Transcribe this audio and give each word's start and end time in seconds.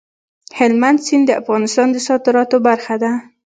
هلمند 0.57 0.99
سیند 1.05 1.23
د 1.27 1.31
افغانستان 1.41 1.87
د 1.91 1.97
صادراتو 2.07 2.57
برخه 2.67 2.95
ده. 3.03 3.11